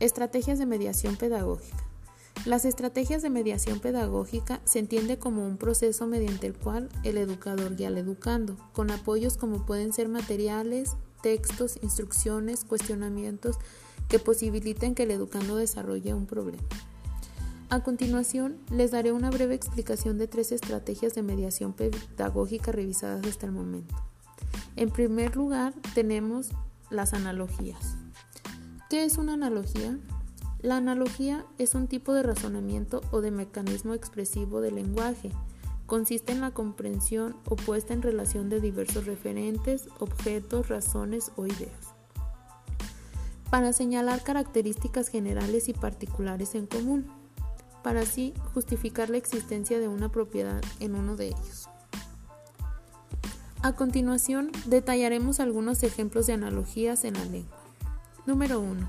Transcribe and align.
Estrategias 0.00 0.60
de 0.60 0.66
mediación 0.66 1.16
pedagógica. 1.16 1.84
Las 2.44 2.64
estrategias 2.64 3.20
de 3.20 3.30
mediación 3.30 3.80
pedagógica 3.80 4.60
se 4.64 4.78
entiende 4.78 5.18
como 5.18 5.44
un 5.44 5.56
proceso 5.56 6.06
mediante 6.06 6.46
el 6.46 6.56
cual 6.56 6.88
el 7.02 7.18
educador 7.18 7.74
guía 7.74 7.88
al 7.88 7.98
educando, 7.98 8.56
con 8.72 8.92
apoyos 8.92 9.36
como 9.36 9.66
pueden 9.66 9.92
ser 9.92 10.08
materiales, 10.08 10.92
textos, 11.20 11.80
instrucciones, 11.82 12.64
cuestionamientos 12.64 13.56
que 14.08 14.20
posibiliten 14.20 14.94
que 14.94 15.02
el 15.02 15.10
educando 15.10 15.56
desarrolle 15.56 16.14
un 16.14 16.26
problema. 16.26 16.62
A 17.68 17.82
continuación, 17.82 18.56
les 18.70 18.92
daré 18.92 19.10
una 19.10 19.30
breve 19.30 19.56
explicación 19.56 20.16
de 20.16 20.28
tres 20.28 20.52
estrategias 20.52 21.16
de 21.16 21.24
mediación 21.24 21.72
pedagógica 21.72 22.70
revisadas 22.70 23.26
hasta 23.26 23.46
el 23.46 23.52
momento. 23.52 23.96
En 24.76 24.90
primer 24.90 25.34
lugar, 25.34 25.74
tenemos 25.92 26.50
las 26.88 27.14
analogías. 27.14 27.96
¿Qué 28.88 29.04
es 29.04 29.18
una 29.18 29.34
analogía? 29.34 29.98
La 30.62 30.78
analogía 30.78 31.44
es 31.58 31.74
un 31.74 31.88
tipo 31.88 32.14
de 32.14 32.22
razonamiento 32.22 33.02
o 33.10 33.20
de 33.20 33.30
mecanismo 33.30 33.92
expresivo 33.92 34.62
del 34.62 34.76
lenguaje. 34.76 35.30
Consiste 35.84 36.32
en 36.32 36.40
la 36.40 36.52
comprensión 36.52 37.36
o 37.44 37.56
puesta 37.56 37.92
en 37.92 38.00
relación 38.00 38.48
de 38.48 38.62
diversos 38.62 39.04
referentes, 39.04 39.90
objetos, 39.98 40.68
razones 40.68 41.32
o 41.36 41.46
ideas. 41.46 41.92
Para 43.50 43.74
señalar 43.74 44.22
características 44.22 45.08
generales 45.08 45.68
y 45.68 45.74
particulares 45.74 46.54
en 46.54 46.66
común, 46.66 47.10
para 47.82 48.00
así 48.00 48.32
justificar 48.54 49.10
la 49.10 49.18
existencia 49.18 49.78
de 49.78 49.88
una 49.88 50.10
propiedad 50.10 50.62
en 50.80 50.94
uno 50.94 51.14
de 51.14 51.28
ellos. 51.28 51.68
A 53.60 53.72
continuación, 53.72 54.50
detallaremos 54.64 55.40
algunos 55.40 55.82
ejemplos 55.82 56.26
de 56.26 56.32
analogías 56.32 57.04
en 57.04 57.14
la 57.14 57.24
lengua. 57.26 57.57
Número 58.28 58.60
1. 58.60 58.86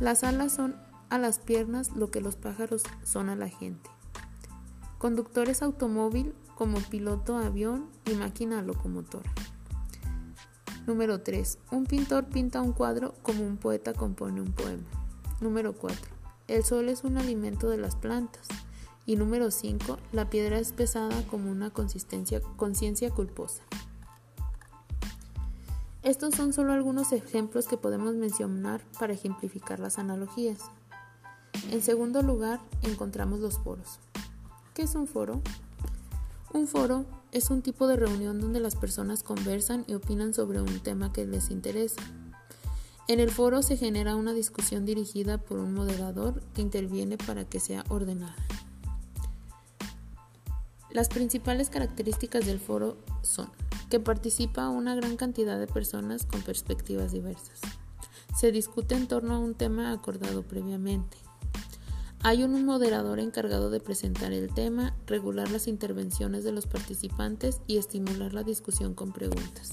Las 0.00 0.22
alas 0.22 0.52
son 0.52 0.76
a 1.08 1.16
las 1.16 1.38
piernas 1.38 1.96
lo 1.96 2.10
que 2.10 2.20
los 2.20 2.36
pájaros 2.36 2.82
son 3.04 3.30
a 3.30 3.34
la 3.34 3.48
gente. 3.48 3.88
Conductores 4.98 5.62
automóvil 5.62 6.34
como 6.56 6.76
piloto 6.80 7.38
avión 7.38 7.86
y 8.04 8.12
máquina 8.16 8.60
locomotora. 8.60 9.32
Número 10.86 11.22
3. 11.22 11.58
Un 11.70 11.86
pintor 11.86 12.26
pinta 12.26 12.60
un 12.60 12.74
cuadro 12.74 13.14
como 13.22 13.46
un 13.46 13.56
poeta 13.56 13.94
compone 13.94 14.42
un 14.42 14.52
poema. 14.52 14.84
Número 15.40 15.72
4. 15.72 15.98
El 16.46 16.62
sol 16.62 16.90
es 16.90 17.02
un 17.02 17.16
alimento 17.16 17.70
de 17.70 17.78
las 17.78 17.96
plantas. 17.96 18.46
Y 19.06 19.16
número 19.16 19.50
5. 19.50 19.96
La 20.12 20.28
piedra 20.28 20.58
es 20.58 20.72
pesada 20.72 21.26
como 21.28 21.50
una 21.50 21.70
conciencia 21.70 23.10
culposa. 23.10 23.62
Estos 26.06 26.36
son 26.36 26.52
solo 26.52 26.72
algunos 26.72 27.10
ejemplos 27.10 27.66
que 27.66 27.76
podemos 27.76 28.14
mencionar 28.14 28.80
para 28.96 29.12
ejemplificar 29.12 29.80
las 29.80 29.98
analogías. 29.98 30.60
En 31.72 31.82
segundo 31.82 32.22
lugar, 32.22 32.60
encontramos 32.82 33.40
los 33.40 33.58
foros. 33.58 33.98
¿Qué 34.72 34.82
es 34.82 34.94
un 34.94 35.08
foro? 35.08 35.42
Un 36.52 36.68
foro 36.68 37.06
es 37.32 37.50
un 37.50 37.60
tipo 37.60 37.88
de 37.88 37.96
reunión 37.96 38.40
donde 38.40 38.60
las 38.60 38.76
personas 38.76 39.24
conversan 39.24 39.84
y 39.88 39.94
opinan 39.94 40.32
sobre 40.32 40.60
un 40.60 40.78
tema 40.78 41.12
que 41.12 41.26
les 41.26 41.50
interesa. 41.50 42.00
En 43.08 43.18
el 43.18 43.32
foro 43.32 43.62
se 43.62 43.76
genera 43.76 44.14
una 44.14 44.32
discusión 44.32 44.84
dirigida 44.84 45.38
por 45.38 45.58
un 45.58 45.74
moderador 45.74 46.40
que 46.54 46.62
interviene 46.62 47.18
para 47.18 47.46
que 47.46 47.58
sea 47.58 47.82
ordenada. 47.88 48.36
Las 50.88 51.08
principales 51.08 51.68
características 51.68 52.46
del 52.46 52.60
foro 52.60 52.96
son 53.22 53.50
que 53.90 54.00
participa 54.00 54.68
una 54.68 54.94
gran 54.94 55.16
cantidad 55.16 55.58
de 55.58 55.66
personas 55.66 56.26
con 56.26 56.42
perspectivas 56.42 57.12
diversas. 57.12 57.60
Se 58.36 58.52
discute 58.52 58.94
en 58.94 59.06
torno 59.06 59.34
a 59.34 59.38
un 59.38 59.54
tema 59.54 59.92
acordado 59.92 60.42
previamente. 60.42 61.16
Hay 62.22 62.42
un 62.42 62.64
moderador 62.64 63.20
encargado 63.20 63.70
de 63.70 63.80
presentar 63.80 64.32
el 64.32 64.52
tema, 64.52 64.96
regular 65.06 65.50
las 65.50 65.68
intervenciones 65.68 66.42
de 66.44 66.52
los 66.52 66.66
participantes 66.66 67.60
y 67.66 67.76
estimular 67.76 68.34
la 68.34 68.42
discusión 68.42 68.94
con 68.94 69.12
preguntas. 69.12 69.70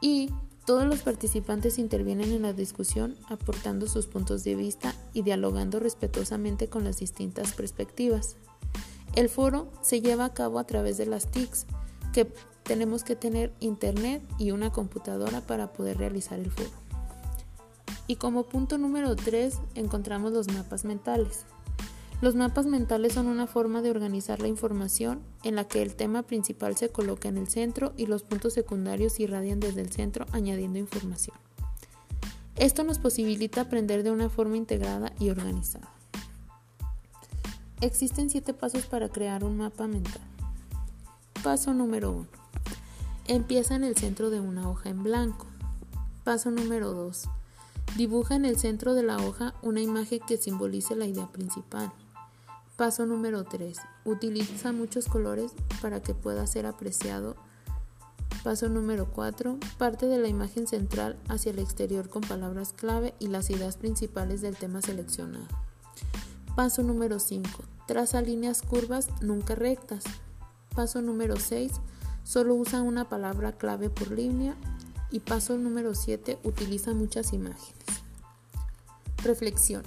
Y 0.00 0.30
todos 0.64 0.86
los 0.86 1.00
participantes 1.00 1.78
intervienen 1.78 2.32
en 2.32 2.42
la 2.42 2.52
discusión 2.52 3.16
aportando 3.28 3.86
sus 3.86 4.06
puntos 4.06 4.44
de 4.44 4.54
vista 4.54 4.94
y 5.12 5.22
dialogando 5.22 5.78
respetuosamente 5.78 6.68
con 6.68 6.84
las 6.84 6.98
distintas 6.98 7.52
perspectivas. 7.52 8.36
El 9.14 9.28
foro 9.28 9.70
se 9.82 10.00
lleva 10.00 10.24
a 10.24 10.32
cabo 10.32 10.58
a 10.58 10.64
través 10.64 10.96
de 10.96 11.06
las 11.06 11.26
TICs, 11.26 11.66
que 12.12 12.32
tenemos 12.62 13.04
que 13.04 13.16
tener 13.16 13.52
internet 13.60 14.22
y 14.38 14.52
una 14.52 14.70
computadora 14.70 15.40
para 15.40 15.72
poder 15.72 15.98
realizar 15.98 16.38
el 16.38 16.50
foro. 16.50 16.70
Y 18.06 18.16
como 18.16 18.44
punto 18.44 18.78
número 18.78 19.14
3 19.16 19.58
encontramos 19.74 20.32
los 20.32 20.48
mapas 20.52 20.84
mentales. 20.84 21.44
Los 22.20 22.34
mapas 22.34 22.66
mentales 22.66 23.14
son 23.14 23.28
una 23.28 23.46
forma 23.46 23.80
de 23.80 23.90
organizar 23.90 24.40
la 24.40 24.48
información 24.48 25.20
en 25.42 25.54
la 25.54 25.64
que 25.64 25.80
el 25.80 25.94
tema 25.94 26.22
principal 26.22 26.76
se 26.76 26.90
coloca 26.90 27.28
en 27.28 27.38
el 27.38 27.48
centro 27.48 27.94
y 27.96 28.06
los 28.06 28.24
puntos 28.24 28.52
secundarios 28.52 29.18
irradian 29.20 29.58
desde 29.58 29.80
el 29.80 29.90
centro 29.90 30.26
añadiendo 30.32 30.78
información. 30.78 31.36
Esto 32.56 32.84
nos 32.84 32.98
posibilita 32.98 33.62
aprender 33.62 34.02
de 34.02 34.10
una 34.10 34.28
forma 34.28 34.58
integrada 34.58 35.12
y 35.18 35.30
organizada. 35.30 35.88
Existen 37.80 38.28
siete 38.28 38.52
pasos 38.52 38.84
para 38.84 39.08
crear 39.08 39.42
un 39.42 39.56
mapa 39.56 39.86
mental. 39.86 40.20
Paso 41.42 41.72
número 41.72 42.12
1. 42.12 42.26
Empieza 43.26 43.74
en 43.74 43.82
el 43.82 43.96
centro 43.96 44.28
de 44.28 44.40
una 44.40 44.68
hoja 44.68 44.90
en 44.90 45.02
blanco. 45.02 45.46
Paso 46.22 46.50
número 46.50 46.92
2. 46.92 47.30
Dibuja 47.96 48.34
en 48.34 48.44
el 48.44 48.58
centro 48.58 48.92
de 48.92 49.02
la 49.02 49.16
hoja 49.16 49.54
una 49.62 49.80
imagen 49.80 50.20
que 50.28 50.36
simbolice 50.36 50.96
la 50.96 51.06
idea 51.06 51.28
principal. 51.32 51.90
Paso 52.76 53.06
número 53.06 53.44
3. 53.44 53.78
Utiliza 54.04 54.72
muchos 54.72 55.06
colores 55.06 55.52
para 55.80 56.02
que 56.02 56.12
pueda 56.12 56.46
ser 56.46 56.66
apreciado. 56.66 57.36
Paso 58.44 58.68
número 58.68 59.06
4. 59.10 59.58
Parte 59.78 60.04
de 60.08 60.18
la 60.18 60.28
imagen 60.28 60.66
central 60.66 61.16
hacia 61.28 61.52
el 61.52 61.58
exterior 61.58 62.10
con 62.10 62.20
palabras 62.20 62.74
clave 62.74 63.14
y 63.18 63.28
las 63.28 63.48
ideas 63.48 63.78
principales 63.78 64.42
del 64.42 64.56
tema 64.56 64.82
seleccionado. 64.82 65.46
Paso 66.54 66.82
número 66.82 67.18
5. 67.18 67.48
Traza 67.86 68.20
líneas 68.20 68.60
curvas 68.60 69.08
nunca 69.22 69.54
rectas. 69.54 70.04
Paso 70.74 71.02
número 71.02 71.36
6. 71.36 71.72
Solo 72.24 72.54
usa 72.54 72.82
una 72.82 73.08
palabra 73.08 73.52
clave 73.52 73.90
por 73.90 74.12
línea 74.12 74.56
y 75.10 75.20
paso 75.20 75.58
número 75.58 75.94
7, 75.94 76.38
utiliza 76.44 76.94
muchas 76.94 77.32
imágenes. 77.32 77.74
Reflexión. 79.24 79.82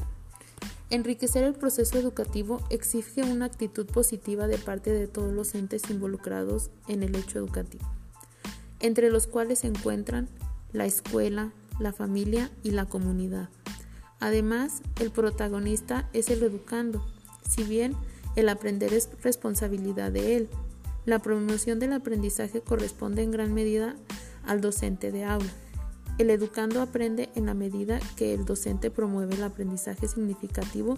Enriquecer 0.89 1.43
el 1.43 1.53
proceso 1.53 1.97
educativo 1.97 2.61
exige 2.69 3.23
una 3.23 3.45
actitud 3.45 3.85
positiva 3.85 4.47
de 4.47 4.57
parte 4.57 4.91
de 4.91 5.07
todos 5.07 5.33
los 5.33 5.55
entes 5.55 5.89
involucrados 5.89 6.69
en 6.87 7.01
el 7.01 7.15
hecho 7.15 7.39
educativo, 7.39 7.85
entre 8.79 9.09
los 9.09 9.25
cuales 9.25 9.59
se 9.59 9.67
encuentran 9.67 10.29
la 10.71 10.85
escuela, 10.85 11.51
la 11.79 11.93
familia 11.93 12.51
y 12.61 12.71
la 12.71 12.85
comunidad. 12.85 13.49
Además, 14.19 14.81
el 14.99 15.09
protagonista 15.09 16.09
es 16.13 16.29
el 16.29 16.43
educando, 16.43 17.03
si 17.49 17.63
bien 17.63 17.95
el 18.35 18.49
aprender 18.49 18.93
es 18.93 19.09
responsabilidad 19.21 20.11
de 20.11 20.37
él. 20.37 20.49
La 21.05 21.19
promoción 21.19 21.79
del 21.79 21.93
aprendizaje 21.93 22.61
corresponde 22.61 23.23
en 23.23 23.31
gran 23.31 23.53
medida 23.53 23.95
al 24.45 24.61
docente 24.61 25.11
de 25.11 25.25
aula. 25.25 25.51
El 26.17 26.29
educando 26.29 26.81
aprende 26.81 27.29
en 27.35 27.47
la 27.47 27.53
medida 27.53 27.99
que 28.15 28.33
el 28.33 28.45
docente 28.45 28.91
promueve 28.91 29.35
el 29.35 29.43
aprendizaje 29.43 30.07
significativo 30.07 30.95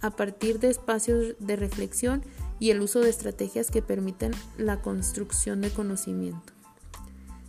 a 0.00 0.10
partir 0.10 0.58
de 0.58 0.68
espacios 0.68 1.34
de 1.38 1.56
reflexión 1.56 2.22
y 2.58 2.70
el 2.70 2.80
uso 2.80 3.00
de 3.00 3.10
estrategias 3.10 3.70
que 3.70 3.82
permiten 3.82 4.32
la 4.56 4.80
construcción 4.80 5.60
de 5.60 5.70
conocimiento. 5.70 6.52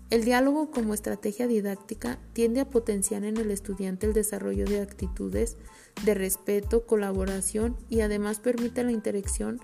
El 0.09 0.25
diálogo 0.25 0.69
como 0.69 0.93
estrategia 0.93 1.47
didáctica 1.47 2.19
tiende 2.33 2.59
a 2.59 2.69
potenciar 2.69 3.23
en 3.23 3.37
el 3.37 3.49
estudiante 3.49 4.05
el 4.05 4.13
desarrollo 4.13 4.65
de 4.65 4.79
actitudes 4.79 5.57
de 6.05 6.13
respeto, 6.13 6.85
colaboración 6.85 7.75
y 7.89 8.01
además 8.01 8.39
permite 8.39 8.83
la 8.83 8.91
interacción 8.91 9.59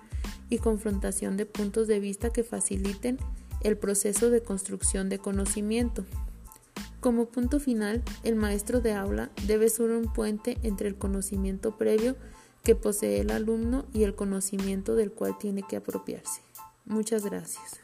y 0.49 0.57
confrontación 0.57 1.37
de 1.37 1.45
puntos 1.45 1.87
de 1.87 1.99
vista 1.99 2.31
que 2.31 2.43
faciliten 2.43 3.17
el 3.61 3.77
proceso 3.77 4.29
de 4.29 4.41
construcción 4.41 5.09
de 5.09 5.19
conocimiento. 5.19 6.05
Como 6.99 7.27
punto 7.27 7.59
final, 7.59 8.03
el 8.23 8.35
maestro 8.35 8.81
de 8.81 8.93
aula 8.93 9.31
debe 9.47 9.69
ser 9.69 9.91
un 9.91 10.11
puente 10.11 10.57
entre 10.63 10.87
el 10.87 10.95
conocimiento 10.95 11.77
previo 11.77 12.15
que 12.63 12.75
posee 12.75 13.21
el 13.21 13.31
alumno 13.31 13.85
y 13.93 14.03
el 14.03 14.15
conocimiento 14.15 14.95
del 14.95 15.11
cual 15.11 15.37
tiene 15.37 15.63
que 15.63 15.77
apropiarse. 15.77 16.41
Muchas 16.85 17.23
gracias. 17.23 17.79